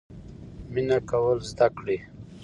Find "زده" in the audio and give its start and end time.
1.49-1.67